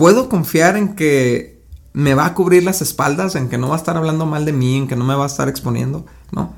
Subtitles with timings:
[0.00, 1.60] puedo confiar en que
[1.92, 4.52] me va a cubrir las espaldas, en que no va a estar hablando mal de
[4.54, 6.54] mí, en que no me va a estar exponiendo, ¿no?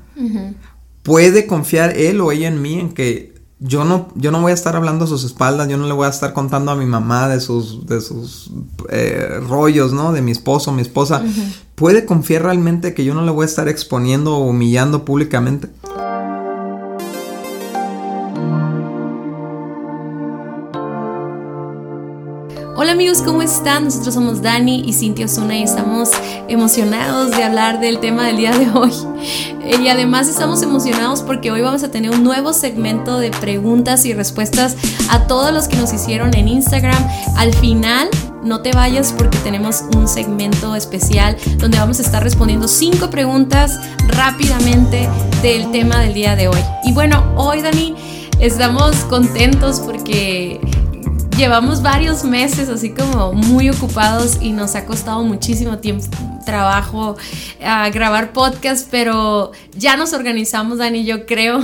[1.03, 4.53] Puede confiar él o ella en mí en que yo no, yo no voy a
[4.53, 7.27] estar hablando a sus espaldas, yo no le voy a estar contando a mi mamá
[7.27, 8.49] de sus, de sus
[8.89, 10.13] eh, rollos, ¿no?
[10.13, 11.21] De mi esposo, mi esposa.
[11.75, 15.67] ¿Puede confiar realmente que yo no le voy a estar exponiendo o humillando públicamente?
[22.83, 23.85] Hola amigos, ¿cómo están?
[23.85, 26.09] Nosotros somos Dani y Cintia Osuna y estamos
[26.49, 28.91] emocionados de hablar del tema del día de hoy.
[29.81, 34.13] Y además estamos emocionados porque hoy vamos a tener un nuevo segmento de preguntas y
[34.13, 34.75] respuestas
[35.09, 37.01] a todos los que nos hicieron en Instagram.
[37.37, 38.09] Al final,
[38.43, 43.79] no te vayas porque tenemos un segmento especial donde vamos a estar respondiendo cinco preguntas
[44.09, 45.07] rápidamente
[45.41, 46.59] del tema del día de hoy.
[46.83, 47.95] Y bueno, hoy Dani,
[48.41, 50.59] estamos contentos porque
[51.37, 56.05] llevamos varios meses así como muy ocupados y nos ha costado muchísimo tiempo,
[56.45, 57.15] trabajo
[57.61, 61.63] a grabar podcast, pero ya nos organizamos, Dani, yo creo.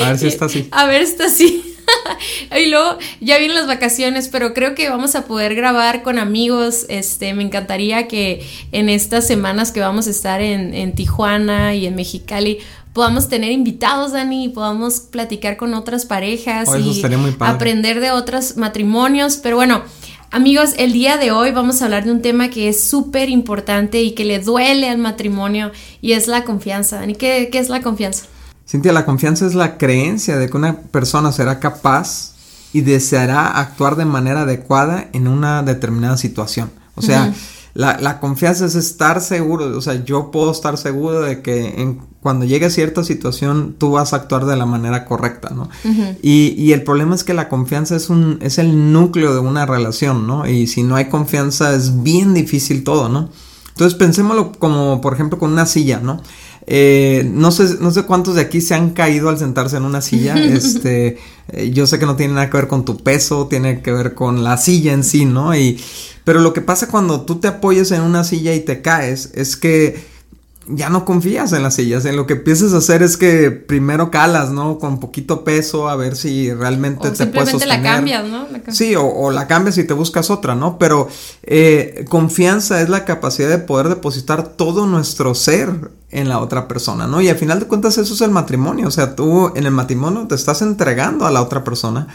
[0.00, 0.68] A ver si está así.
[0.72, 1.76] A ver si está así.
[2.56, 6.86] y luego ya vienen las vacaciones, pero creo que vamos a poder grabar con amigos.
[6.88, 11.86] Este, me encantaría que en estas semanas que vamos a estar en, en Tijuana y
[11.86, 12.58] en Mexicali
[12.98, 17.00] podamos tener invitados, Dani, y podamos platicar con otras parejas Oh, y
[17.38, 19.36] aprender de otros matrimonios.
[19.36, 19.82] Pero bueno,
[20.32, 24.02] amigos, el día de hoy vamos a hablar de un tema que es súper importante
[24.02, 26.96] y que le duele al matrimonio y es la confianza.
[26.96, 28.24] Dani, ¿qué, qué es la confianza?
[28.68, 32.34] Cintia, la confianza es la creencia de que una persona será capaz
[32.72, 36.72] y deseará actuar de manera adecuada en una determinada situación.
[36.96, 37.32] O sea,
[37.78, 42.00] la, la confianza es estar seguro, o sea, yo puedo estar seguro de que en,
[42.20, 45.68] cuando llegue a cierta situación tú vas a actuar de la manera correcta, ¿no?
[46.20, 49.64] y, y el problema es que la confianza es, un, es el núcleo de una
[49.64, 50.44] relación, ¿no?
[50.48, 53.28] Y si no hay confianza es bien difícil todo, ¿no?
[53.68, 56.20] Entonces pensémoslo como, por ejemplo, con una silla, ¿no?
[56.70, 60.02] Eh, no sé, no sé cuántos de aquí se han caído al sentarse en una
[60.02, 60.36] silla.
[60.58, 61.16] Este,
[61.48, 64.14] eh, yo sé que no tiene nada que ver con tu peso, tiene que ver
[64.14, 65.56] con la silla en sí, ¿no?
[65.56, 65.80] Y,
[66.24, 69.56] pero lo que pasa cuando tú te apoyas en una silla y te caes es
[69.56, 69.98] que
[70.70, 72.04] ya no confías en las sillas.
[72.04, 74.78] En lo que empiezas a hacer es que primero calas, ¿no?
[74.78, 77.82] Con poquito peso, a ver si realmente O te puedes simplemente la sostener.
[77.82, 78.46] cambias, ¿no?
[78.50, 80.78] La Sí, o, o la cambias y te buscas otra, ¿no?
[80.78, 81.08] Pero
[81.42, 87.06] eh, confianza es la capacidad de poder depositar todo nuestro ser en la otra persona,
[87.06, 87.20] ¿no?
[87.20, 90.26] Y al final de cuentas eso es el matrimonio, o sea, tú en el matrimonio
[90.26, 92.08] te estás entregando a la otra persona.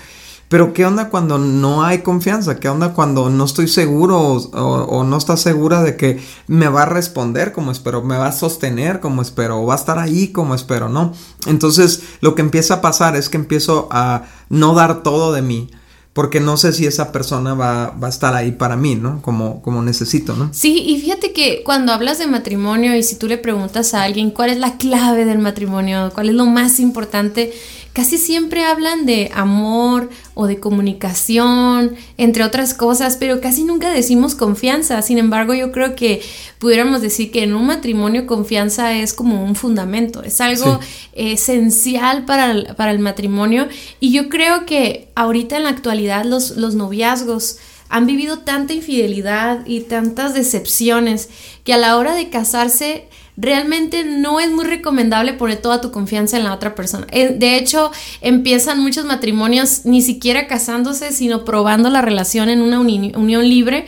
[0.53, 2.59] Pero ¿qué onda cuando no hay confianza?
[2.59, 6.67] ¿Qué onda cuando no estoy seguro o, o- o no estás segura de que me
[6.67, 9.97] va a responder como espero, me va a sostener como espero, o va a estar
[9.97, 11.11] ahí como espero, ¿no?
[11.47, 15.71] Entonces lo que empieza a pasar es que empiezo a no dar todo de mí,
[16.13, 19.23] porque no sé si esa persona va, va a estar ahí para mí, ¿no?
[19.23, 20.49] Como, como necesito, ¿no?
[20.53, 24.29] Sí, y fíjate que cuando hablas de matrimonio y si tú le preguntas a alguien
[24.29, 27.51] cuál es la clave del matrimonio, cuál es lo más importante,
[27.93, 34.33] casi siempre hablan de amor o de comunicación, entre otras cosas, pero casi nunca decimos
[34.33, 35.01] confianza.
[35.03, 36.21] Sin embargo, yo creo que
[36.57, 40.79] pudiéramos decir que en un matrimonio confianza es como un fundamento, es algo
[41.13, 43.67] esencial para el, para el matrimonio
[43.99, 47.57] y yo creo que ahorita en la actualidad los, los noviazgos
[47.89, 51.29] han vivido tanta infidelidad y tantas decepciones
[51.63, 53.07] que a la hora de casarse
[53.37, 57.07] realmente no es muy recomendable poner toda tu confianza en la otra persona.
[57.11, 62.79] Eh, De hecho, empiezan muchos matrimonios ni siquiera casándose, sino probando la relación en una
[62.79, 63.85] uni- unión libre.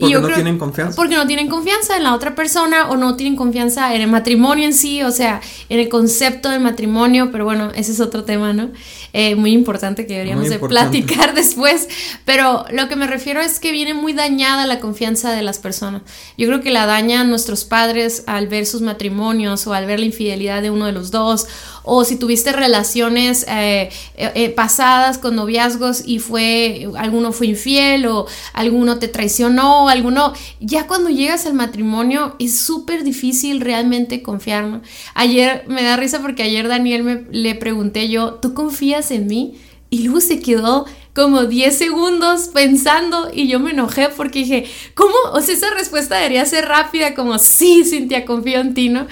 [0.00, 0.96] Porque no creo- tienen confianza.
[0.96, 4.64] Porque no tienen confianza en la otra persona o no tienen confianza en el matrimonio
[4.64, 8.52] en sí, o sea, en el concepto del matrimonio, pero bueno, ese es otro tema,
[8.52, 8.70] ¿no?
[9.12, 11.88] Eh, muy importante que deberíamos de platicar después,
[12.24, 16.02] pero lo que me refiero es que viene muy dañada la confianza de las personas.
[16.38, 20.06] Yo creo que la dañan nuestros padres al ver sus matrimonios o al ver la
[20.06, 21.46] infidelidad de uno de los dos,
[21.82, 28.06] o si tuviste relaciones eh, eh, eh, pasadas con noviazgos y fue alguno fue infiel
[28.06, 34.64] o alguno te traicionó, alguno ya cuando llegas al matrimonio es súper difícil realmente confiar,
[34.64, 34.82] ¿no?
[35.14, 39.54] Ayer me da risa porque ayer Daniel me le pregunté yo, ¿tú confías en mí?
[39.92, 45.14] Y luego se quedó como 10 segundos pensando y yo me enojé porque dije, ¿cómo?
[45.32, 49.06] O sea, esa respuesta debería ser rápida como, sí, Cintia, confío en ti, ¿no?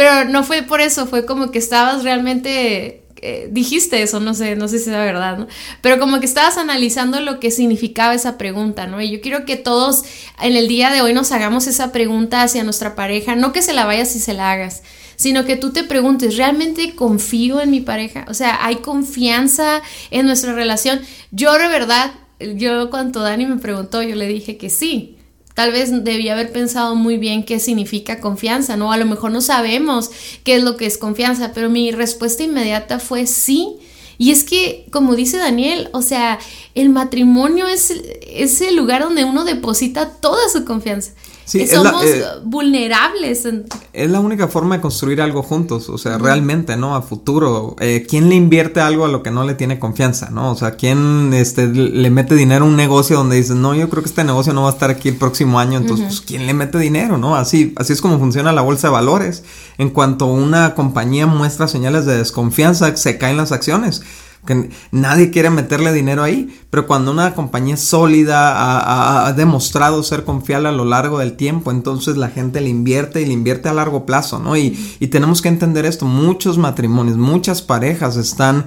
[0.00, 4.56] Pero no fue por eso, fue como que estabas realmente, eh, dijiste eso, no sé,
[4.56, 5.46] no sé si es verdad, ¿no?
[5.82, 9.02] Pero como que estabas analizando lo que significaba esa pregunta, ¿no?
[9.02, 10.04] Y yo quiero que todos
[10.40, 13.74] en el día de hoy nos hagamos esa pregunta hacia nuestra pareja, no que se
[13.74, 14.82] la vayas y se la hagas,
[15.16, 18.24] sino que tú te preguntes, ¿realmente confío en mi pareja?
[18.28, 21.02] O sea, ¿hay confianza en nuestra relación?
[21.30, 22.12] Yo de verdad
[22.56, 25.18] yo cuando Dani me preguntó, yo le dije que sí.
[25.54, 28.92] Tal vez debía haber pensado muy bien qué significa confianza, ¿no?
[28.92, 30.10] A lo mejor no sabemos
[30.44, 33.76] qué es lo que es confianza, pero mi respuesta inmediata fue sí.
[34.16, 36.38] Y es que, como dice Daniel, o sea,
[36.74, 37.90] el matrimonio es,
[38.22, 41.12] es el lugar donde uno deposita toda su confianza.
[41.50, 43.44] Sí, somos eh, vulnerables.
[43.92, 46.94] Es la única forma de construir algo juntos, o sea, realmente, ¿no?
[46.94, 47.74] A futuro.
[47.80, 50.52] Eh, ¿Quién le invierte algo a lo que no le tiene confianza, ¿no?
[50.52, 54.04] O sea, ¿quién este, le mete dinero a un negocio donde dices, no, yo creo
[54.04, 56.54] que este negocio no va a estar aquí el próximo año, entonces, pues, ¿quién le
[56.54, 57.34] mete dinero, no?
[57.34, 59.42] Así, así es como funciona la bolsa de valores.
[59.76, 64.02] En cuanto una compañía muestra señales de desconfianza, se caen las acciones
[64.46, 70.68] que nadie quiere meterle dinero ahí, pero cuando una compañía sólida ha, demostrado ser confiable
[70.68, 74.06] a lo largo del tiempo, entonces la gente le invierte y le invierte a largo
[74.06, 74.56] plazo, ¿no?
[74.56, 74.70] Y,
[75.10, 78.66] tenemos que entender esto, muchos matrimonios, muchas parejas están...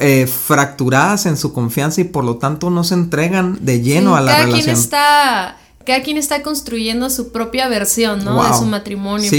[0.00, 4.20] Eh, fracturadas en su confianza y por lo tanto no se entregan de lleno a
[4.20, 4.64] la cada relación.
[4.64, 8.42] Quien está cada quien está construyendo su propia versión, ¿no?
[8.42, 9.30] De su matrimonio,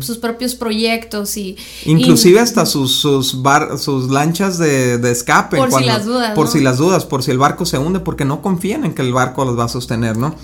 [0.00, 1.56] sus propios proyectos y...
[1.84, 5.56] Inclusive hasta sus, sus, bar, sus lanchas de, escape.
[5.56, 6.34] Por si las dudas.
[6.34, 9.02] Por si las dudas, por si el barco se hunde, porque no confían en que
[9.02, 10.34] el barco los va a sostener, ¿no?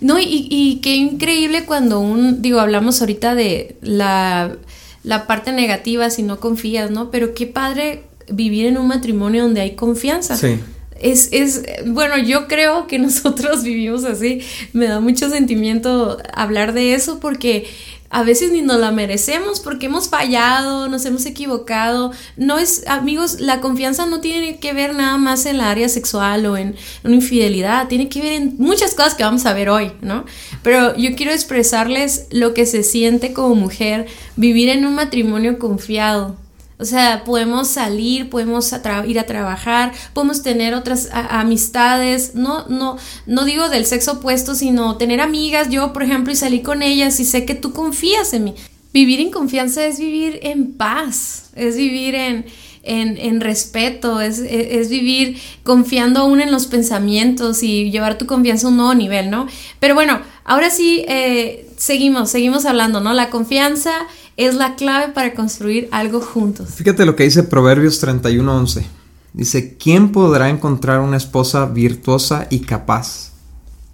[0.00, 4.56] No, y, y qué increíble cuando un, digo, hablamos ahorita de la,
[5.02, 7.10] la parte negativa si no confías, ¿no?
[7.10, 10.36] Pero qué padre vivir en un matrimonio donde hay confianza.
[10.36, 10.58] Sí
[11.04, 14.40] es, es, bueno, yo creo que nosotros vivimos así.
[14.72, 17.66] Me da mucho sentimiento hablar de eso porque
[18.08, 22.12] a veces ni nos la merecemos porque hemos fallado, nos hemos equivocado.
[22.36, 26.46] No es, amigos, la confianza no tiene que ver nada más en la área sexual
[26.46, 29.92] o en una infidelidad, tiene que ver en muchas cosas que vamos a ver hoy,
[30.00, 30.24] ¿no?
[30.62, 36.36] Pero yo quiero expresarles lo que se siente como mujer vivir en un matrimonio confiado
[36.78, 38.74] o sea, podemos salir, podemos
[39.06, 44.96] ir a trabajar, podemos tener otras amistades, no, no, no digo del sexo opuesto, sino
[44.96, 48.44] tener amigas, yo por ejemplo, y salir con ellas y sé que tú confías en
[48.44, 48.54] mí.
[48.92, 52.44] Vivir en confianza es vivir en paz, es vivir en,
[52.84, 58.70] en, respeto, es, es, vivir confiando aún en los pensamientos y llevar tu confianza a
[58.70, 59.46] un nuevo nivel, ¿no?
[59.80, 63.14] Pero bueno, ahora sí, eh, seguimos, seguimos hablando, ¿no?
[63.14, 63.92] La confianza
[64.36, 66.70] es la clave para construir algo juntos.
[66.74, 68.84] Fíjate lo que dice Proverbios 31:11.
[69.32, 73.32] Dice, ¿quién podrá encontrar una esposa virtuosa y capaz?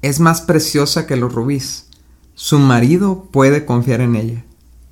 [0.03, 1.87] Es más preciosa que los rubíes.
[2.35, 4.45] Su marido puede confiar en ella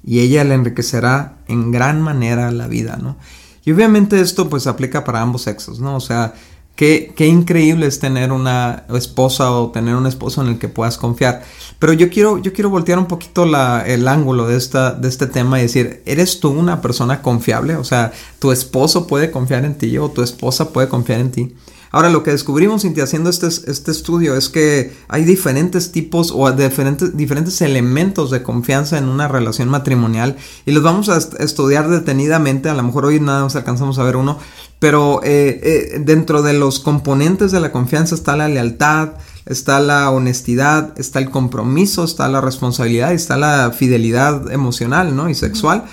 [0.05, 3.17] y ella le enriquecerá en gran manera la vida, ¿no?
[3.65, 5.97] Y obviamente esto pues aplica para ambos sexos, ¿no?
[5.97, 6.35] O sea,
[6.79, 10.97] Qué, qué, increíble es tener una esposa o tener un esposo en el que puedas
[10.97, 11.43] confiar.
[11.81, 13.47] Pero yo quiero, yo quiero voltear un poquito
[13.85, 17.75] el ángulo de, esta, de este tema y decir, ¿eres tú una persona confiable?
[17.75, 21.57] O sea, ¿tu esposo puede confiar en ti o tu esposa puede confiar en ti?
[21.91, 27.17] Ahora, lo que descubrimos, haciendo este, este estudio es que hay diferentes tipos o diferentes,
[27.17, 30.37] diferentes elementos de confianza en una relación matrimonial
[30.67, 32.69] y los vamos a estudiar detenidamente.
[32.69, 34.39] A lo mejor hoy nada más alcanzamos a ver uno,
[34.79, 39.13] pero eh, eh, dentro de los componentes de la confianza está la lealtad,
[39.47, 45.29] está la honestidad, está el compromiso, está la responsabilidad y está la fidelidad emocional ¿no?
[45.31, 45.85] y sexual.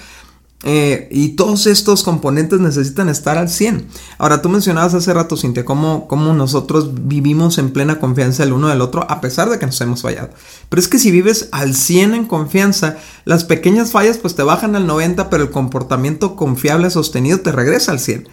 [0.67, 3.85] Eh, y todos estos componentes necesitan estar al 100.
[4.17, 8.69] Ahora, tú mencionabas hace rato, Cintia, cómo, cómo, nosotros vivimos en plena confianza el uno
[8.69, 10.31] del otro, a pesar de que nos hemos fallado.
[10.69, 14.75] Pero es que si vives al 100 en confianza, las pequeñas fallas pues te bajan
[14.75, 18.27] al 90, pero el comportamiento confiable sostenido te regresa al 100.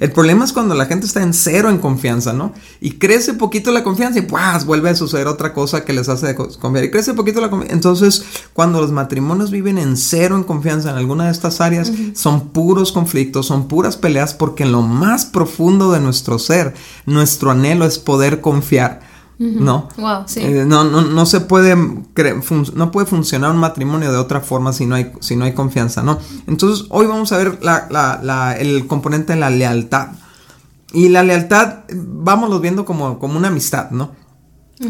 [0.00, 2.52] El problema es cuando la gente está en cero en confianza, ¿no?
[2.80, 6.34] Y crece poquito la confianza y pues vuelve a suceder otra cosa que les hace
[6.34, 6.84] confiar.
[6.84, 7.74] Y crece poquito la confianza.
[7.74, 11.67] Entonces, cuando los matrimonios viven en cero en confianza en alguna de estas áreas,
[12.14, 16.74] son puros conflictos, son puras peleas, porque en lo más profundo de nuestro ser,
[17.06, 19.00] nuestro anhelo es poder confiar.
[19.38, 19.88] ¿no?
[20.36, 24.84] Eh, no, no, no se puede, no puede funcionar un matrimonio de otra forma si
[24.84, 26.18] no hay, si no hay confianza, ¿no?
[26.48, 27.58] Entonces, hoy vamos a ver
[28.58, 30.08] el componente de la lealtad.
[30.92, 34.10] Y la lealtad, vámonos viendo como, como una amistad, ¿no?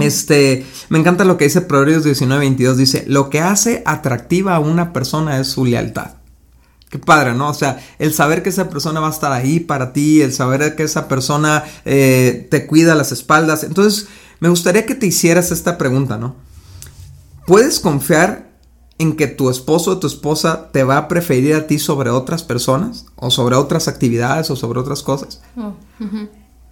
[0.00, 4.92] Este, me encanta lo que dice Proverbios 19:22, dice, lo que hace atractiva a una
[4.92, 6.17] persona es su lealtad.
[6.90, 7.50] Qué padre, ¿no?
[7.50, 10.75] O sea, el saber que esa persona va a estar ahí para ti, el saber
[10.75, 13.62] que esa persona eh, te cuida las espaldas.
[13.62, 14.09] Entonces,
[14.40, 16.37] me gustaría que te hicieras esta pregunta, ¿no?
[17.47, 18.49] ¿Puedes confiar
[18.99, 22.42] en que tu esposo o tu esposa te va a preferir a ti sobre otras
[22.42, 23.07] personas?
[23.16, 25.40] ¿O sobre otras actividades o sobre otras cosas?
[25.57, 25.75] Oh,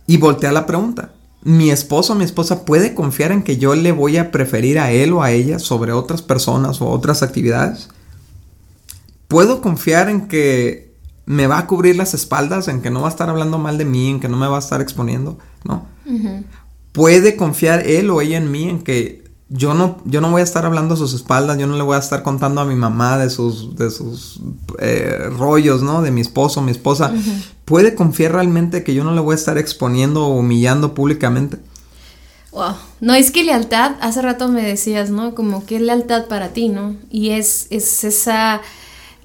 [0.07, 1.13] y voltea la pregunta.
[1.43, 4.91] ¿Mi esposo o mi esposa puede confiar en que yo le voy a preferir a
[4.91, 7.89] él o a ella sobre otras personas o otras actividades?
[9.37, 10.95] ¿Puedo confiar en que
[11.27, 13.85] me va a cubrir las espaldas, en que no va a estar hablando mal de
[13.85, 15.37] mí, en que no me va a estar exponiendo?
[15.63, 15.85] ¿No?
[16.93, 20.45] puede confiar él o ella en mí en que yo no, yo no voy a
[20.45, 23.19] estar hablando a sus espaldas, yo no le voy a estar contando a mi mamá
[23.19, 24.41] de sus, de sus
[24.79, 26.01] eh, rollos, ¿no?
[26.01, 27.13] De mi esposo, mi esposa.
[27.67, 31.59] ¿Puede confiar realmente que yo no le voy a estar exponiendo o humillando públicamente?
[32.53, 32.73] Wow.
[33.03, 35.35] No, es que lealtad, hace rato me decías, ¿no?
[35.35, 36.97] Como que es lealtad para ti, ¿no?
[37.11, 38.63] Y es, es esa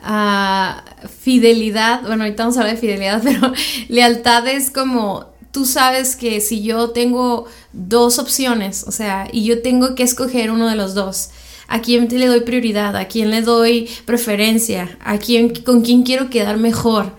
[0.01, 0.83] ah,
[1.19, 3.53] fidelidad, bueno, ahorita vamos a hablar de fidelidad, pero
[3.87, 9.61] lealtad es como tú sabes que si yo tengo dos opciones, o sea, y yo
[9.61, 11.29] tengo que escoger uno de los dos,
[11.67, 16.29] a quién le doy prioridad, a quién le doy preferencia, a quién, con quién quiero
[16.29, 17.13] quedar mejor,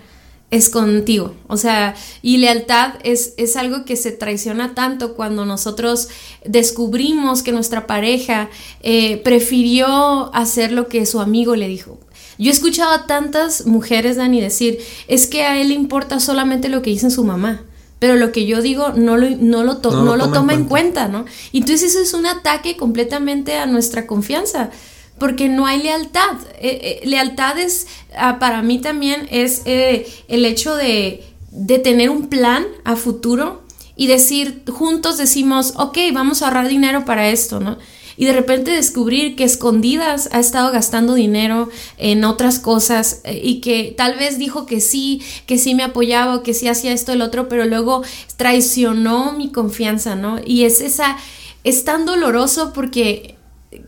[0.51, 1.35] es contigo.
[1.49, 6.09] O sea, y lealtad es, es algo que se traiciona tanto cuando nosotros
[6.45, 8.51] descubrimos que nuestra pareja
[8.83, 11.99] eh, prefirió hacer lo que su amigo le dijo.
[12.39, 16.69] Yo he escuchado a tantas mujeres, Dani, decir, es que a él le importa solamente
[16.69, 17.63] lo que dice su mamá
[18.03, 21.07] pero lo que yo digo no lo, no lo, no lo, toma, en, cuenta.
[21.07, 21.25] ¿no?
[21.53, 24.71] Entonces eso es un ataque completamente a nuestra confianza,
[25.19, 26.33] porque no hay lealtad.
[26.59, 27.87] Eh, eh, lealtad es,
[28.17, 31.23] ah, para mí también, es eh, el hecho de,
[31.53, 33.63] de tener un plan a futuro
[33.95, 37.79] y decir, juntos decimos, ok, vamos a ahorrar dinero para esto, ¿no?
[38.17, 43.61] Y de repente descubrir que escondidas ha estado gastando dinero en otras cosas eh, y
[43.61, 47.13] que tal vez dijo que sí, que sí me apoyaba o que sí hacía esto
[47.13, 48.03] el otro, pero luego
[48.37, 50.39] traicionó mi confianza, ¿no?
[50.45, 51.17] Y es esa,
[51.65, 53.37] es tan doloroso porque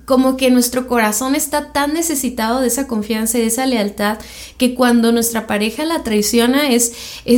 [0.07, 4.19] como que nuestro corazón está tan necesitado de esa confianza y de esa lealtad
[4.57, 6.95] que cuando nuestra pareja la traiciona es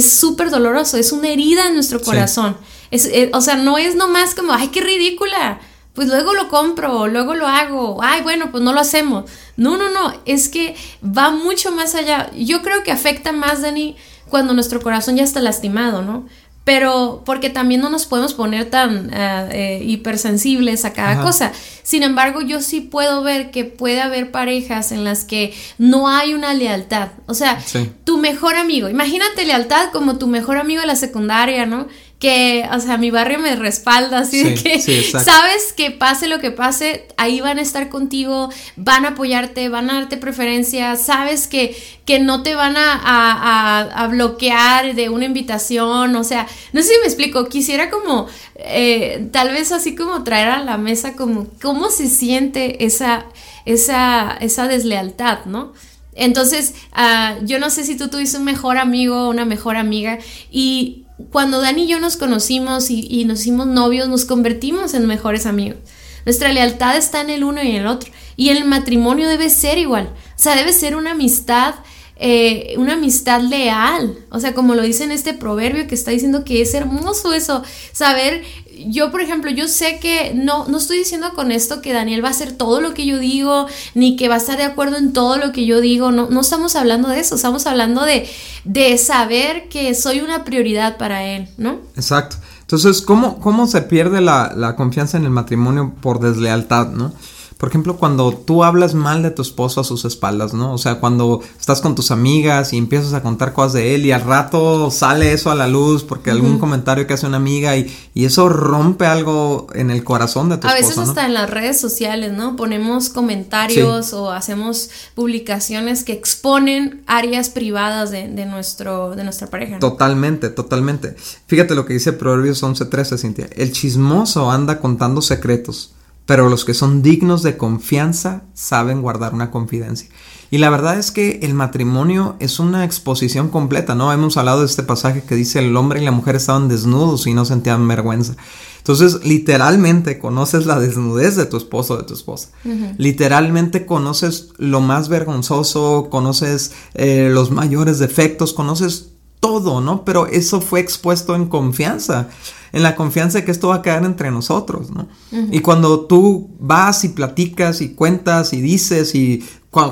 [0.09, 2.57] súper doloroso, es una herida en nuestro corazón.
[2.90, 5.61] Es, eh, o sea, no es nomás como, ay, qué ridícula
[5.97, 9.29] pues luego lo compro, luego lo hago, ay, bueno, pues no lo hacemos.
[9.57, 12.31] No, no, no, es que va mucho más allá.
[12.37, 13.97] Yo creo que afecta más, Dani,
[14.29, 16.26] cuando nuestro corazón ya está lastimado, ¿no?
[16.65, 21.53] Pero porque también no nos podemos poner tan eh, eh, hipersensibles a cada cosa.
[21.83, 26.35] Sin embargo, yo sí puedo ver que puede haber parejas en las que no hay
[26.35, 27.11] una lealtad.
[27.26, 27.59] O sea,
[28.05, 31.87] tu mejor amigo, imagínate lealtad como tu mejor amigo de la secundaria, ¿no?
[32.18, 36.50] Que, o sea, mi barrio me respalda, así de que sabes que pase lo que
[36.50, 41.76] pase, ahí van a estar contigo, van a apoyarte, van a darte preferencia, sabes que,
[42.06, 47.06] que no te van a, bloquear de una invitación, o sea, no sé si me
[47.06, 52.08] explico, quisiera como, eh, tal vez así como traer a la mesa como, cómo se
[52.08, 53.26] siente esa,
[53.66, 55.75] esa, esa deslealtad, ¿no?
[56.14, 60.18] Entonces, ah, yo no sé si tú tuviste un mejor amigo o una mejor amiga
[60.50, 65.46] y cuando Dani y yo nos conocimos y, nos hicimos novios, nos convertimos en mejores
[65.46, 65.78] amigos.
[66.25, 68.11] Nuestra lealtad está en el uno y en el otro.
[68.37, 70.12] Y el matrimonio debe ser igual.
[70.37, 71.76] O sea, debe ser una amistad,
[72.16, 74.18] eh, una amistad leal.
[74.30, 77.62] O sea, como lo dice en este proverbio que está diciendo que es hermoso eso.
[77.92, 78.42] Saber
[78.88, 82.28] yo, por ejemplo, yo sé que no, no estoy diciendo con esto que Daniel va
[82.28, 85.12] a hacer todo lo que yo digo, ni que va a estar de acuerdo en
[85.12, 86.12] todo lo que yo digo.
[86.12, 88.28] No, no estamos hablando de eso, estamos hablando de,
[88.64, 91.80] de saber que soy una prioridad para él, ¿no?
[91.96, 92.37] Exacto.
[92.61, 97.12] Entonces, ¿cómo, cómo se pierde la, la confianza en el matrimonio por deslealtad, no?
[97.56, 100.75] Por ejemplo, cuando tú hablas mal de tu esposo a sus espaldas, ¿no?
[100.75, 104.12] O sea, cuando estás con tus amigas y empiezas a contar cosas de él y
[104.12, 107.94] al rato sale eso a la luz porque algún comentario que hace una amiga y,
[108.14, 110.84] eso rompe algo en el corazón de tu esposo.
[110.84, 112.56] A veces hasta en las redes sociales, ¿no?
[112.56, 119.78] Ponemos comentarios o hacemos publicaciones que exponen áreas privadas de, nuestro, de nuestra pareja.
[119.78, 121.16] Totalmente, totalmente.
[121.46, 123.48] Fíjate lo que dice Proverbios 11:13, Cintia.
[123.52, 125.92] El chismoso anda contando secretos
[126.26, 130.09] pero los que son dignos de confianza saben guardar una confidencia.
[130.50, 134.12] Y la verdad es que el matrimonio es una exposición completa, ¿no?
[134.12, 137.35] Hemos hablado de este pasaje que dice el hombre y la mujer estaban desnudos y
[137.35, 138.37] no sentían vergüenza.
[138.78, 142.50] Entonces, literalmente conoces la desnudez de tu esposo o de tu esposa.
[142.99, 150.05] Literalmente conoces lo más vergonzoso, conoces eh, los mayores defectos, conoces todo, ¿no?
[150.05, 152.28] Pero eso fue expuesto en confianza
[152.76, 155.09] en la confianza de que esto va a quedar entre nosotros, ¿no?
[155.50, 159.43] Y cuando tú vas y platicas y cuentas y dices y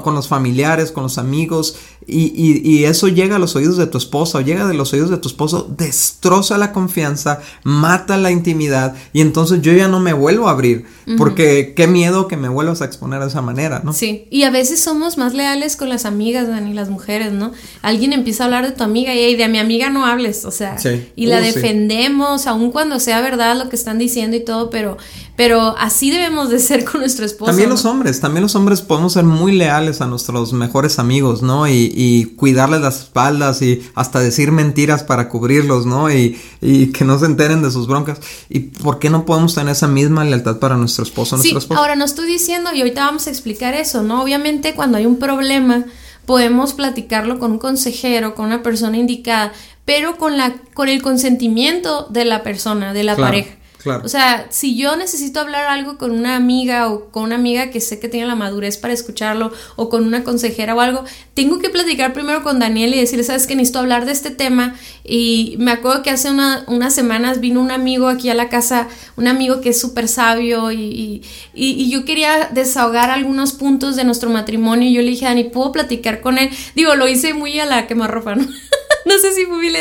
[0.03, 1.77] con, los familiares, con los amigos,
[2.07, 5.17] y, eso llega a los oídos de tu esposa o llega de los oídos de
[5.17, 10.49] tu esposo, destroza la confianza, mata la intimidad y entonces yo ya no me vuelvo
[10.49, 10.85] a abrir
[11.17, 13.93] porque qué miedo que me vuelvas a exponer de esa manera, ¿no?
[13.93, 17.53] Sí, y a veces somos más leales con las amigas, Dani, las mujeres, ¿no?
[17.83, 20.77] Alguien empieza a hablar de tu amiga y de mi amiga no hables, o sea,
[21.17, 24.71] y la uh, defendemos aún aun cuando sea verdad lo que están diciendo y todo,
[24.71, 24.97] pero,
[25.37, 27.51] pero así debemos de ser con nuestro esposo.
[27.51, 31.67] También los hombres, también los hombres podemos ser muy leales a nuestros mejores amigos, ¿no?
[31.67, 36.11] Y, y cuidarles las espaldas y hasta decir mentiras para cubrirlos, ¿no?
[36.11, 38.21] Y, y, que no se enteren de sus broncas.
[38.49, 41.77] ¿Y por qué no podemos tener esa misma lealtad para nuestro esposo, sí, esposo?
[41.77, 44.23] Ahora no estoy diciendo, y ahorita vamos a explicar eso, ¿no?
[44.23, 45.85] Obviamente cuando hay un problema,
[46.27, 49.53] podemos platicarlo con un consejero, con una persona indicada,
[49.85, 53.57] pero con, la, con el consentimiento de la persona, de la pareja.
[53.87, 57.81] O sea, si yo necesito hablar algo con una amiga o con una amiga que
[57.81, 61.69] sé que tiene la madurez para escucharlo o con una consejera o algo, tengo que
[61.69, 64.75] platicar primero con Daniel y decirle, sabes que necesito hablar de este tema.
[65.05, 69.29] Y me acuerdo que hace unas semanas vino un amigo aquí a la casa, un
[69.29, 71.23] amigo que es súper sabio y,
[71.53, 75.73] y, yo quería desahogar algunos puntos de nuestro matrimonio y yo le dije, Dani, ¿puedo
[75.73, 76.51] platicar con él?
[76.75, 78.47] Digo, lo hice muy a la quemarropa, ¿no?
[79.15, 79.73] no sé si fui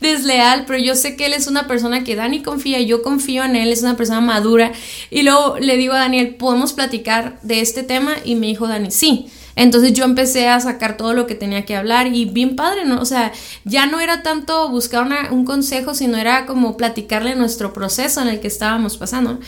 [0.00, 3.56] desleal, pero yo sé que él es una persona que Dani confía, yo confío en
[3.56, 4.72] él, es una persona madura.
[5.10, 8.14] Y luego le digo a Daniel, ¿podemos platicar de este tema?
[8.24, 9.30] Y me dijo Dani, sí.
[9.56, 13.00] Entonces yo empecé a sacar todo lo que tenía que hablar y bien padre, ¿no?
[13.00, 13.32] O sea,
[13.64, 18.40] ya no era tanto buscar un consejo, sino era como platicarle nuestro proceso en el
[18.40, 19.38] que estábamos pasando.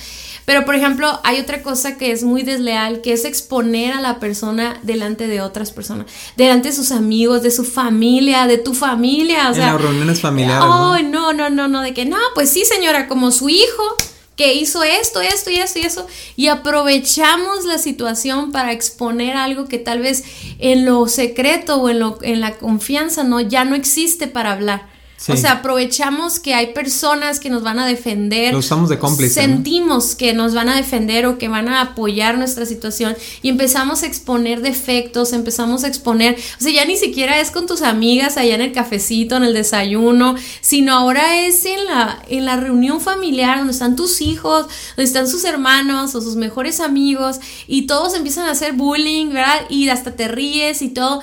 [0.44, 4.18] Pero, por ejemplo, hay otra cosa que es muy desleal, que es exponer a la
[4.18, 6.06] persona delante de otras personas,
[6.36, 9.50] delante de sus amigos, de su familia, de tu familia.
[9.50, 10.64] O en las reuniones familiares.
[10.66, 11.32] Oh, ¿no?
[11.32, 13.96] no, no, no, de que no, pues sí, señora, como su hijo
[14.36, 16.06] que hizo esto, esto y esto y eso,
[16.36, 20.24] y aprovechamos la situación para exponer algo que tal vez
[20.58, 24.91] en lo secreto o en, lo, en la confianza no, ya no existe para hablar.
[25.28, 28.52] O sea, aprovechamos que hay personas que nos van a defender.
[28.52, 29.34] Lo usamos de cómplice.
[29.34, 34.02] Sentimos que nos van a defender o que van a apoyar nuestra situación y empezamos
[34.02, 38.36] a exponer defectos, empezamos a exponer, o sea, ya ni siquiera es con tus amigas
[38.36, 43.00] allá en el cafecito, en el desayuno, sino ahora es en la, en la reunión
[43.00, 48.14] familiar donde están tus hijos, donde están sus hermanos o sus mejores amigos y todos
[48.14, 49.60] empiezan a hacer bullying, ¿verdad?
[49.68, 51.20] Y hasta te ríes y todo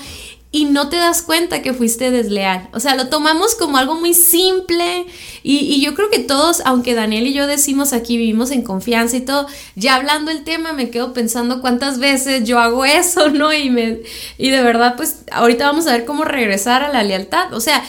[0.51, 2.69] y no te das cuenta que fuiste desleal.
[2.73, 5.05] O sea, lo tomamos como algo muy simple
[5.43, 9.21] y, yo creo que todos, aunque Daniel y yo decimos aquí vivimos en confianza y
[9.21, 13.53] todo, ya hablando el tema me quedo pensando cuántas veces yo hago eso, ¿no?
[13.53, 13.99] Y, me,
[14.37, 17.53] y de verdad, pues ahorita vamos a ver cómo regresar a la lealtad.
[17.53, 17.83] O sea,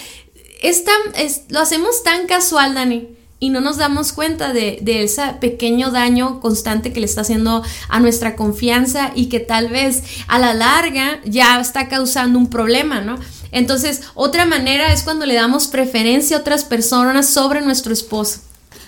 [0.62, 0.84] es
[1.16, 5.90] es, lo hacemos tan casual, Dani y no nos damos cuenta de, de, ese pequeño
[5.90, 10.54] daño constante que le está haciendo a nuestra confianza y que tal vez a la
[10.54, 13.18] larga ya está causando un problema, ¿no?
[13.50, 18.40] Entonces, otra manera es cuando le damos preferencia a otras personas sobre nuestro esposo.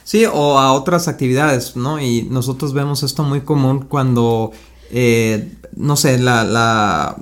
[0.05, 2.01] Sí, o a otras actividades, ¿no?
[2.01, 4.53] Y nosotros vemos esto muy común cuando,
[4.91, 7.17] eh, no sé, la, la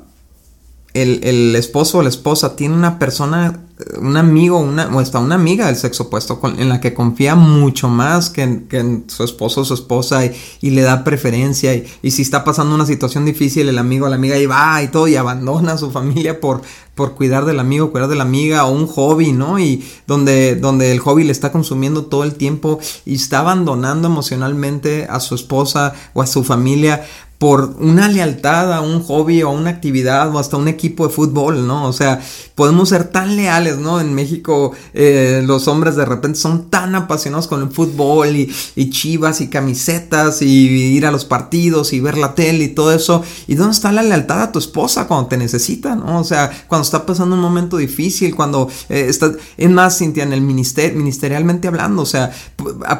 [0.95, 3.61] el, el, esposo o la esposa tiene una persona,
[3.99, 7.88] un amigo una, o hasta una amiga del sexo opuesto en la que confía mucho
[7.88, 12.23] más que en, su esposo o su esposa y, le da preferencia y, y, si
[12.23, 15.16] está pasando una situación difícil el amigo o la amiga y va y todo y
[15.16, 16.62] abandona a su familia por,
[16.95, 19.59] por cuidar del amigo, cuidar de la amiga o un hobby, ¿no?
[19.59, 25.07] Y donde, donde el hobby le está consumiendo todo el tiempo y está abandonando emocionalmente
[25.09, 27.05] a su esposa o a su familia
[27.40, 31.14] por una lealtad a un hobby o a una actividad o hasta un equipo de
[31.14, 31.87] fútbol, ¿no?
[31.87, 32.21] O sea,
[32.55, 34.00] podemos ser tan leales, ¿no?
[34.00, 38.90] En México eh, los hombres de repente son tan apasionados con el fútbol y, y,
[38.90, 43.22] chivas y camisetas y ir a los partidos y ver la tele y todo eso.
[43.46, 46.20] ¿Y dónde está la lealtad a tu esposa cuando te necesita, ¿no?
[46.20, 50.33] O sea, cuando está pasando un momento difícil, cuando eh, está, es más, Cintia, en
[50.33, 52.30] el ministerio, ministerialmente hablando, o sea,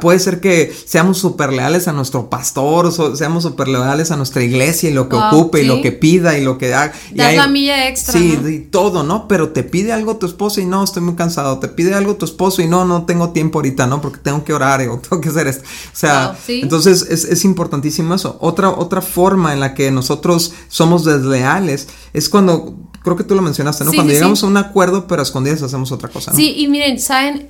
[0.01, 4.43] puede ser que seamos súper leales a nuestro pastor, o seamos súper leales a nuestro
[4.43, 6.93] iglesia y lo que ocupe y lo que pida y lo que haga.
[7.13, 8.13] Das la milla extra.
[8.13, 9.29] Sí, y todo, ¿no?
[9.29, 10.27] Pero te pide algo tu
[10.61, 11.59] y no, estoy muy cansado.
[11.59, 14.01] Te pide algo tu esposo y no, no tengo tiempo ahorita, ¿no?
[14.01, 15.65] Porque tengo que orar o tengo que hacer esto.
[15.65, 18.37] O sea, entonces es, es, importantísimo eso.
[18.41, 23.43] Otra, otra forma en la que nosotros somos desleales es cuando, creo que tú lo
[23.43, 23.93] mencionaste, ¿no?
[23.93, 26.37] cuando llegamos a un acuerdo pero a escondidas hacemos otra cosa, ¿no?
[26.37, 27.49] Sí, y miren, ¿saben?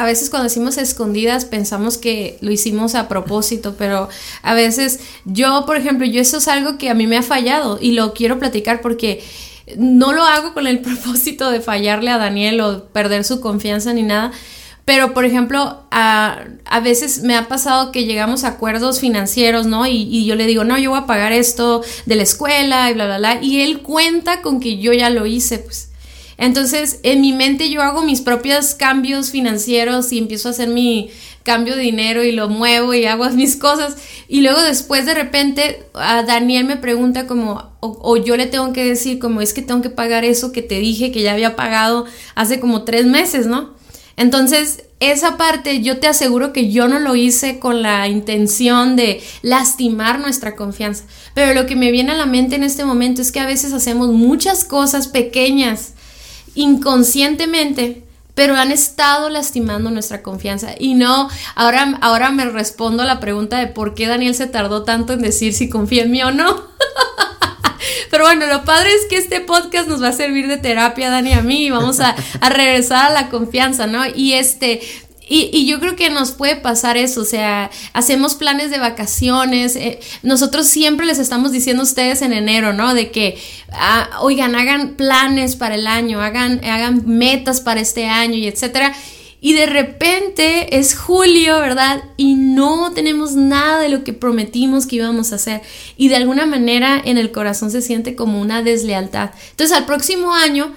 [0.00, 4.08] a veces cuando decimos escondidas pensamos que lo hicimos a propósito, pero
[4.42, 7.78] a veces yo, por ejemplo, yo eso es algo que a mí me ha fallado
[7.80, 9.22] y lo quiero platicar porque
[9.76, 14.02] no lo hago con el propósito de fallarle a Daniel o perder su confianza ni
[14.02, 14.32] nada.
[14.84, 19.86] Pero, por ejemplo, a, a veces me ha pasado que llegamos a acuerdos financieros, ¿no?
[19.86, 22.94] Y, y, yo le digo, no, yo voy a pagar esto de la escuela y
[22.94, 23.38] bla, bla, bla.
[23.42, 25.90] Y él cuenta con que yo ya lo hice, pues.
[26.38, 31.10] Entonces, en mi mente yo hago mis propios cambios financieros y empiezo a hacer mi
[31.42, 33.96] cambio dinero y lo muevo y hago mis cosas.
[34.28, 38.84] Y luego después de repente a Daniel me pregunta como, o, yo le tengo que
[38.84, 42.06] decir como es que tengo que pagar eso que te dije que ya había pagado
[42.34, 43.78] hace como tres meses, ¿no?
[44.16, 49.22] Entonces, esa parte yo te aseguro que yo no lo hice con la intención de
[49.40, 51.04] lastimar nuestra confianza.
[51.32, 53.72] Pero lo que me viene a la mente en este momento es que a veces
[53.72, 55.94] hacemos muchas cosas pequeñas
[56.54, 58.02] inconscientemente
[58.34, 60.74] pero han estado lastimando nuestra confianza.
[60.78, 64.82] Y no, ahora, ahora me respondo a la pregunta de por qué Daniel se tardó
[64.84, 66.54] tanto en decir si confía en mí o no.
[68.10, 71.32] Pero bueno, lo padre es que este podcast nos va a servir de terapia, Dani,
[71.32, 74.02] a mí, y vamos a, a regresar a la confianza, ¿no?
[74.14, 74.80] Y este,
[75.32, 80.00] y, yo creo que nos puede pasar eso, o sea, hacemos planes de vacaciones, eh,
[80.24, 82.94] nosotros siempre les estamos diciendo a ustedes en enero, ¿no?
[82.94, 83.38] De que,
[83.70, 88.92] ah, oigan, hagan planes para el año, hagan, hagan metas para este año y etcétera.
[89.40, 92.02] Y de repente es julio, ¿verdad?
[92.16, 95.62] Y no tenemos nada de lo que prometimos que íbamos a hacer.
[95.96, 99.30] Y de alguna manera en el corazón se siente como una deslealtad.
[99.50, 100.74] Entonces al próximo año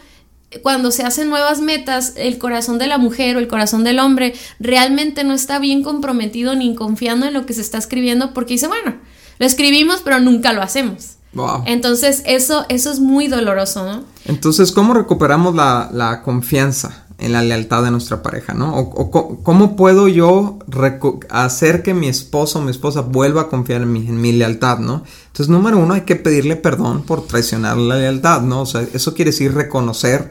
[0.62, 4.34] cuando se hacen nuevas metas, el corazón de la mujer o el corazón del hombre
[4.60, 8.68] realmente no está bien comprometido ni confiando en lo que se está escribiendo porque dice,
[8.68, 8.96] bueno,
[9.40, 11.18] lo escribimos pero nunca lo hacemos.
[11.66, 14.04] Entonces eso, eso es muy doloroso, ¿no?
[14.26, 18.76] Entonces, ¿cómo recuperamos la, confianza en la lealtad de nuestra pareja, ¿no?
[18.76, 20.60] O, cómo puedo yo
[21.30, 24.80] hacer que mi esposo o mi esposa vuelva a confiar en mi, en mi lealtad,
[24.80, 25.04] ¿no?
[25.28, 28.62] Entonces, número uno, hay que pedirle perdón por traicionar la lealtad, ¿no?
[28.62, 30.30] O sea, eso quiere decir reconocer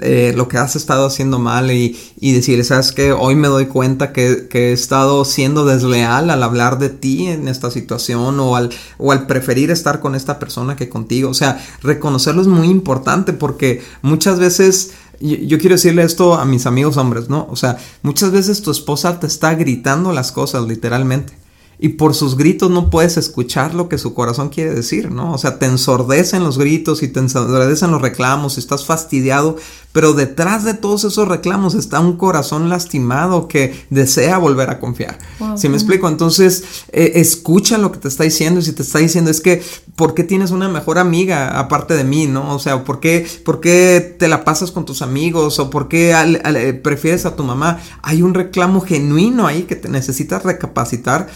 [0.00, 4.12] eh, lo que has estado haciendo mal y, y sabes que hoy me doy cuenta
[4.12, 9.10] que, he estado siendo desleal al hablar de ti en esta situación o al, o
[9.10, 11.30] al preferir estar con esta persona que contigo.
[11.30, 16.66] O sea, reconocerlo es muy importante porque muchas veces yo, quiero decirle esto a mis
[16.66, 17.46] amigos hombres, ¿no?
[17.50, 21.39] O sea, muchas veces tu esposa te está gritando las cosas literalmente
[21.82, 25.32] y por sus gritos no puedes escuchar lo que su corazón quiere decir, ¿no?
[25.32, 29.56] O sea, te ensordecen los gritos y te ensordecen los reclamos, estás fastidiado,
[29.92, 35.18] pero detrás de todos esos reclamos está un corazón lastimado que desea volver a confiar.
[35.56, 36.06] ¿Sí me explico?
[36.06, 39.62] Entonces, eh, escucha lo que te está diciendo y si te está diciendo es que,
[39.96, 42.54] ¿por qué tienes una mejor amiga aparte de mí, ¿no?
[42.54, 46.12] O sea, ¿por qué, por qué te la pasas con tus amigos o por qué
[46.12, 47.80] eh, prefieres a tu mamá?
[48.02, 51.28] Hay un reclamo genuino ahí que te necesitas recapacitar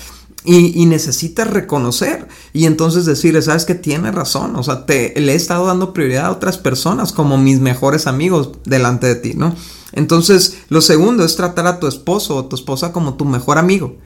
[0.44, 5.36] y, necesitas reconocer y entonces decirle, sabes que tiene razón, o sea, te, le he
[5.36, 9.54] estado dando prioridad a otras personas como mis mejores amigos delante de ti, ¿no?
[9.92, 13.96] Entonces, lo segundo es tratar a tu esposo o tu esposa como tu mejor amigo.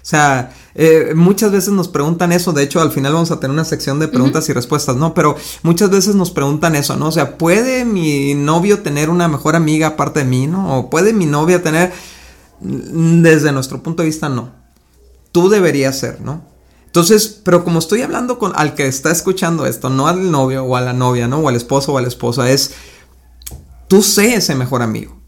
[0.00, 3.52] O sea, eh, muchas veces nos preguntan eso, de hecho al final vamos a tener
[3.52, 5.14] una sección de preguntas y respuestas, ¿no?
[5.14, 7.08] Pero muchas veces nos preguntan eso, ¿no?
[7.08, 10.78] O sea, ¿puede mi novio tener una mejor amiga aparte de mí, ¿no?
[10.78, 11.92] O puede mi novia tener...
[12.60, 14.57] Desde nuestro punto de vista, no
[15.32, 16.42] tú deberías ser, ¿no?
[16.86, 20.74] Entonces, pero como estoy hablando con al que está escuchando esto, no al novio o
[20.74, 21.38] a la novia, ¿no?
[21.38, 22.72] O al esposo o a la esposa, es
[23.88, 25.18] tú sé ese mejor amigo.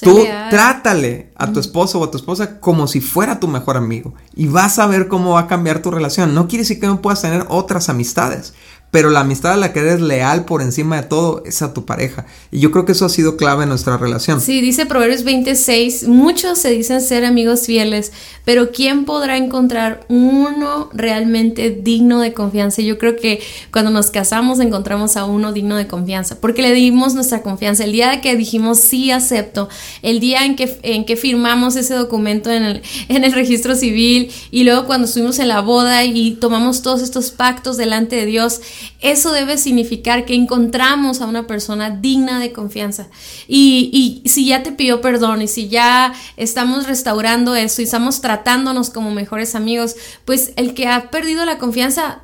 [0.00, 4.14] Tú trátale a tu esposo o a tu esposa como si fuera tu mejor amigo
[4.34, 6.34] y vas a ver cómo va a cambiar tu relación.
[6.34, 8.54] No quiere decir que no puedas tener otras amistades,
[8.94, 11.84] pero la amistad a la que eres leal por encima de todo es a tu
[11.84, 12.26] pareja.
[12.52, 14.40] Y yo creo que eso ha sido clave en nuestra relación.
[14.40, 18.12] Sí, dice Proverbios 26, muchos se dicen ser amigos fieles,
[18.44, 22.82] pero ¿quién podrá encontrar uno realmente digno de confianza?
[22.82, 27.14] Yo creo que cuando nos casamos encontramos a uno digno de confianza, porque le dimos
[27.14, 27.82] nuestra confianza.
[27.82, 29.68] El día que dijimos sí acepto,
[30.02, 34.30] el día en que, en que firmamos ese documento en el, en el registro civil
[34.52, 38.60] y luego cuando estuvimos en la boda y tomamos todos estos pactos delante de Dios,
[39.00, 43.08] eso debe significar que encontramos a una persona digna de confianza.
[43.48, 48.90] Y, si ya te pidió perdón y si ya estamos restaurando eso y estamos tratándonos
[48.90, 52.22] como mejores amigos, pues el que ha perdido la confianza,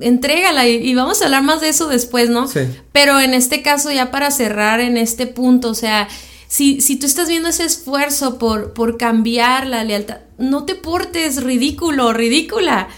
[0.00, 2.48] entrégala y, vamos a hablar más de eso después, ¿no?
[2.48, 2.60] Sí.
[2.92, 6.08] Pero en este caso, ya para cerrar en este punto, o sea,
[6.48, 11.42] si, si tú estás viendo ese esfuerzo por, por cambiar la lealtad, no te portes
[11.42, 12.88] ridículo, ridícula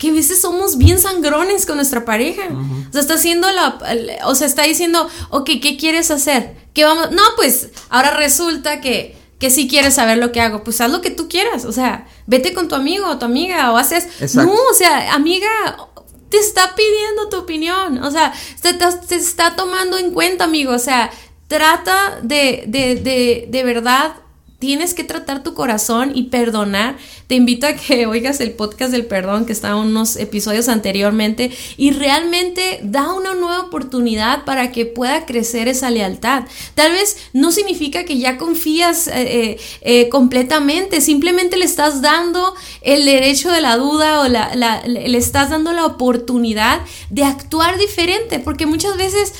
[0.00, 2.44] que a veces somos bien sangrones con nuestra pareja.
[2.88, 3.78] O sea, está haciendo la,
[4.24, 6.56] o sea, está diciendo, ok, ¿qué quieres hacer?
[6.72, 7.10] ¿Qué vamos?
[7.10, 11.02] No, pues ahora resulta que, que si quieres saber lo que hago, pues haz lo
[11.02, 11.66] que tú quieras.
[11.66, 14.34] O sea, vete con tu amigo o tu amiga o haces...
[14.36, 15.50] No, o sea, amiga,
[16.30, 18.02] te está pidiendo tu opinión.
[18.02, 18.32] O sea,
[18.62, 20.72] te, te está tomando en cuenta, amigo.
[20.72, 21.10] O sea,
[21.46, 24.14] trata de, de, de, de verdad
[24.60, 26.96] tienes que tratar tu corazón y perdonar.
[27.26, 31.50] Te invito a que oigas el podcast del perdón que está en unos episodios anteriormente
[31.76, 36.44] y realmente da una nueva oportunidad para que pueda crecer esa lealtad.
[36.74, 42.54] Tal vez no significa que ya confías eh, eh, eh, completamente, simplemente le estás dando
[42.82, 48.66] el derecho de la duda o le estás dando la oportunidad de actuar diferente, porque
[48.66, 49.32] muchas veces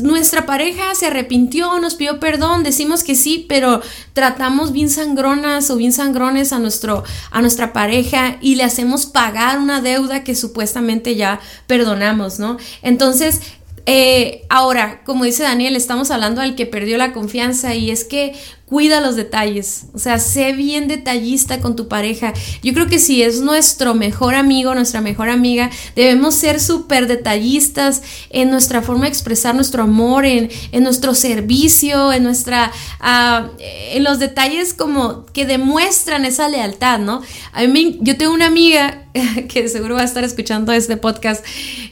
[0.00, 5.76] nuestra pareja se arrepintió, nos pidió perdón, decimos que sí, pero tratamos bien sangronas o
[5.76, 11.16] bien sangrones a, nuestro, a nuestra pareja y le hacemos pagar una deuda que supuestamente
[11.16, 12.56] ya perdonamos, ¿no?
[12.82, 13.40] Entonces,
[13.86, 18.34] eh, ahora, como dice Daniel, estamos hablando al que perdió la confianza y es que
[18.72, 22.32] cuida los detalles, o sea, sé bien detallista con tu pareja.
[22.62, 28.00] Yo creo que si es nuestro mejor amigo, nuestra mejor amiga, debemos ser súper detallistas
[28.30, 34.04] en nuestra forma de expresar nuestro amor, en, en nuestro servicio, en nuestra, uh, en
[34.04, 37.20] los detalles como que demuestran esa lealtad, ¿no?
[37.52, 39.02] A mí, yo tengo una amiga
[39.48, 41.44] que seguro va a estar escuchando este podcast,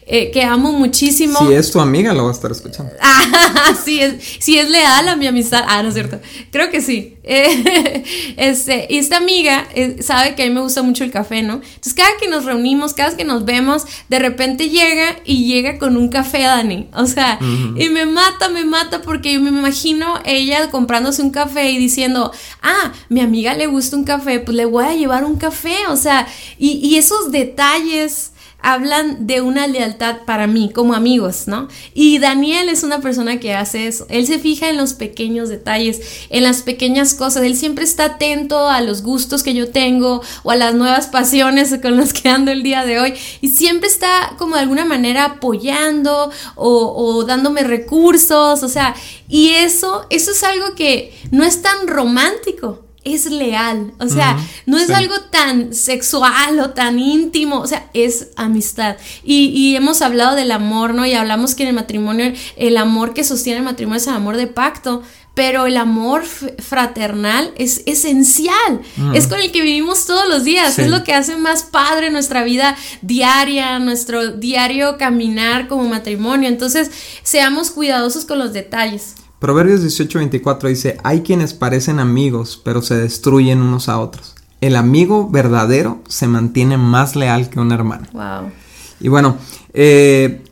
[0.07, 1.39] eh, que amo muchísimo.
[1.47, 2.93] Si es tu amiga, lo va a estar escuchando.
[3.03, 5.65] Ah, sí, es, si es leal a mi amistad.
[5.67, 6.19] Ah, no es cierto.
[6.51, 7.17] Creo que sí.
[8.37, 11.55] este, y esta amiga eh, sabe que a mí me gusta mucho el café, ¿no?
[11.55, 15.97] Entonces, cada que nos reunimos, cada que nos vemos, de repente llega y llega con
[15.97, 16.89] un café, Dani.
[16.95, 17.39] O sea,
[17.77, 22.33] y me mata, me mata porque yo me imagino ella comprándose un café y diciendo,
[22.63, 25.77] ah, mi amiga le gusta un café, pues le voy a llevar un café.
[25.89, 26.27] O sea,
[26.59, 31.69] y, y esos detalles hablan de una lealtad para mí como amigos, ¿no?
[31.95, 34.07] Y Daniel es una persona que hace eso.
[34.09, 37.43] Él se fija en los pequeños detalles, en las pequeñas cosas.
[37.45, 41.75] Él siempre está atento a los gustos que yo tengo o a las nuevas pasiones
[41.81, 43.15] con las que ando el día de hoy.
[43.41, 48.63] Y siempre está como de alguna manera apoyando o, dándome recursos.
[48.63, 48.95] O sea,
[49.29, 54.37] y eso, eso es algo que no es tan romántico es leal, o sea,
[54.67, 58.97] no es algo tan sexual o tan íntimo, o sea, es amistad.
[59.25, 61.07] Y, hemos hablado del amor, ¿no?
[61.07, 64.37] Y hablamos que en el matrimonio, el amor que sostiene el matrimonio es el amor
[64.37, 68.83] de pacto, pero el amor fraternal es esencial,
[69.15, 72.43] es con el que vivimos todos los días, es lo que hace más padre nuestra
[72.43, 76.49] vida diaria, nuestro diario caminar como matrimonio.
[76.49, 76.91] Entonces,
[77.23, 79.15] seamos cuidadosos con los detalles.
[79.41, 84.35] Proverbios 18:24 dice, hay quienes parecen amigos, pero se destruyen unos a otros.
[84.61, 88.07] El amigo verdadero se mantiene más leal que un hermano.
[88.13, 88.53] Wow.
[89.01, 89.39] Y bueno,
[89.73, 90.43] eh,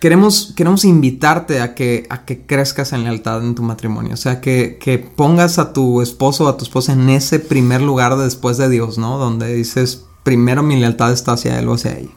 [0.00, 4.14] queremos, queremos invitarte a que, a que crezcas en lealtad en tu matrimonio.
[4.14, 7.80] O sea, que, que pongas a tu esposo o a tu esposa en ese primer
[7.80, 9.18] lugar después de Dios, ¿no?
[9.18, 12.10] Donde dices, primero mi lealtad está hacia él o hacia ella.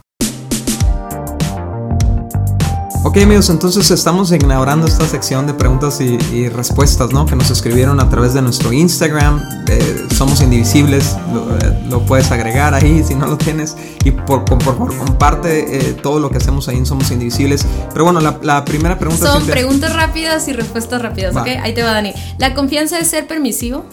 [3.02, 7.24] Ok amigos, entonces estamos inaugurando esta sección de preguntas y, respuestas, ¿no?
[7.26, 9.42] Que nos escribieron a través de nuestro Instagram.
[9.68, 11.16] Eh, somos indivisibles,
[11.62, 13.76] eh, lo, puedes agregar ahí si no lo tienes.
[14.04, 17.64] Y por, favor, comparte eh, todo lo que hacemos ahí en Somos Indivisibles.
[17.92, 19.26] Pero bueno, la, primera pregunta...
[19.26, 21.48] Son preguntas rápidas y respuestas rápidas, ¿ok?
[21.62, 22.12] Ahí te va Dani.
[22.38, 23.84] ¿La confianza es ser permisivo?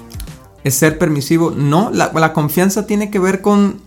[0.64, 1.52] Es ser permisivo.
[1.52, 3.82] No, la, la confianza tiene que ver con,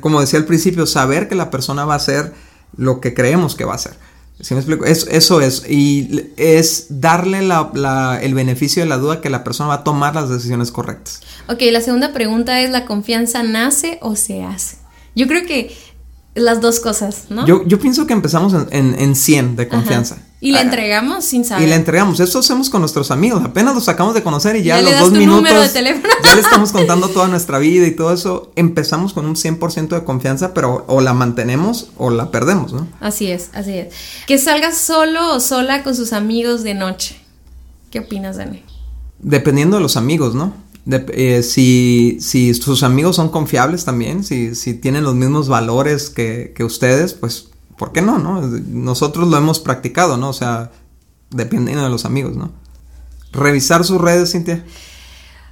[0.00, 2.32] como decía al principio, saber que la persona va a hacer
[2.76, 4.09] lo que creemos que va a hacer.
[4.40, 4.84] ¿Sí me explico?
[4.84, 5.64] eso es.
[5.68, 10.28] Y es darle el beneficio de la duda que la persona va a tomar las
[10.28, 11.20] decisiones correctas.
[11.48, 14.76] Ok, la segunda pregunta es, ¿la confianza nace o se hace?
[15.14, 15.76] Yo creo que
[16.34, 17.46] las dos cosas, ¿no?
[17.46, 20.18] Yo, yo pienso que empezamos en, en, 100 de confianza.
[20.40, 21.66] Y la ah, entregamos sin saber.
[21.66, 22.18] Y la entregamos.
[22.18, 23.42] Eso hacemos con nuestros amigos.
[23.44, 25.74] Apenas los acabamos de conocer y ya, a los dos minutos.
[25.74, 28.50] ya le estamos contando toda nuestra vida y todo eso.
[28.56, 32.88] Empezamos con un 100% de confianza, pero o la mantenemos o la perdemos, ¿no?
[33.00, 33.92] Así es, así es.
[34.26, 37.20] Que salgas solo o sola con sus amigos de noche.
[37.90, 38.62] ¿Qué opinas, Dani?
[39.18, 40.54] Dependiendo de los amigos, ¿no?
[40.86, 46.52] Eh, si, si sus amigos son confiables también, si, si tienen los mismos valores que,
[46.56, 48.40] que ustedes, pues ¿por qué no, no?
[48.42, 50.30] Nosotros lo hemos practicado, ¿no?
[50.30, 50.70] O sea,
[51.30, 52.52] dependiendo de los amigos, ¿no?
[53.32, 54.64] Revisar sus redes, Cintia.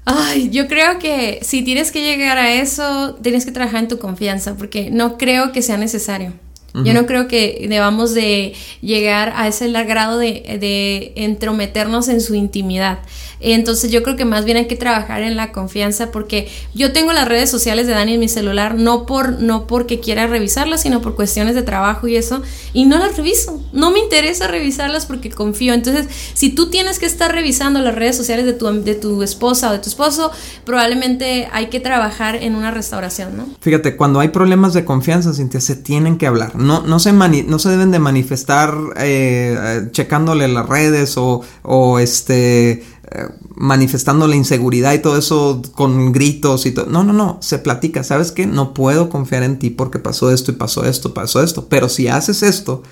[0.05, 3.99] Ay, yo creo que si tienes que llegar a eso, tienes que trabajar en tu
[3.99, 6.33] confianza, porque no creo que sea necesario.
[6.75, 12.35] Yo no creo que debamos de llegar a ese grado de, de entrometernos en su
[12.35, 13.01] intimidad.
[13.41, 17.13] Entonces yo creo que más bien hay que trabajar en la confianza porque yo tengo
[17.13, 21.01] las redes sociales de Dani en mi celular no por no porque quiera revisarlas, sino
[21.01, 23.63] por cuestiones de trabajo y eso y no las reviso.
[23.73, 25.73] No me interesa revisarlas porque confío.
[25.73, 29.71] Entonces, si tú tienes que estar revisando las redes sociales de tu de tu esposa
[29.71, 30.31] o de tu esposo,
[30.65, 33.47] probablemente hay que trabajar en una restauración, ¿no?
[33.61, 36.57] Fíjate, cuando hay problemas de confianza, Cintia, se tienen que hablar.
[36.69, 42.85] No no se no se deben de manifestar eh, checándole las redes o o este
[43.11, 46.87] eh, manifestando la inseguridad y todo eso con gritos y todo.
[46.87, 48.47] No, no, no, se platica, ¿sabes qué?
[48.47, 51.69] No puedo confiar en ti porque pasó esto y pasó esto, pasó esto.
[51.69, 52.83] Pero si haces esto,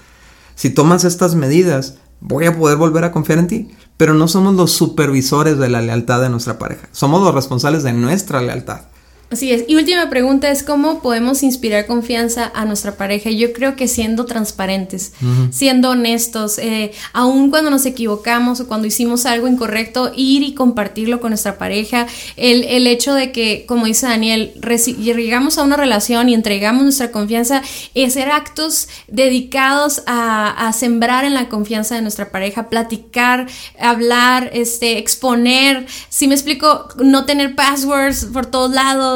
[0.55, 3.69] si tomas estas medidas, voy a poder volver a confiar en ti.
[3.99, 7.93] Pero no somos los supervisores de la lealtad de nuestra pareja, somos los responsables de
[7.93, 8.81] nuestra lealtad.
[9.29, 9.65] Así es.
[9.67, 13.29] Y última pregunta es cómo podemos inspirar confianza a nuestra pareja.
[13.31, 15.15] Yo creo que siendo transparentes,
[15.51, 21.21] siendo honestos, eh, aun cuando nos equivocamos o cuando hicimos algo incorrecto, ir y compartirlo
[21.21, 22.07] con nuestra pareja.
[22.37, 24.55] El, el hecho de que, como dice Daniel,
[24.97, 27.63] llegamos a una relación y entregamos nuestra confianza,
[27.95, 33.49] es ser actos dedicados a, a, sembrar en la confianza de nuestra pareja, platicar,
[33.81, 35.87] hablar, este, exponer.
[36.11, 39.16] Si me explico, no tener passwords por todos lados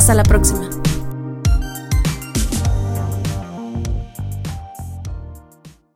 [0.00, 0.79] Hasta la próxima.